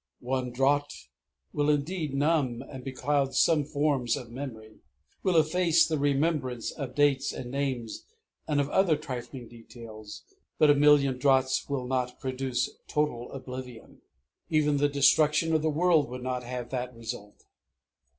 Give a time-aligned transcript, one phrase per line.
[0.19, 1.09] One draught
[1.53, 4.79] will indeed numb and becloud some forms of memory,
[5.21, 8.07] will efface the remembrance of dates and names
[8.47, 10.23] and of other trifling details;
[10.57, 14.01] but a million draughts will not produce total oblivion.
[14.49, 17.43] Even the destruction of the world would not have that result.